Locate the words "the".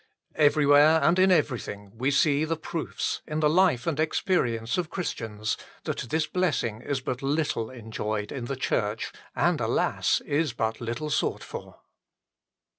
2.43-2.57, 3.39-3.47, 8.45-8.55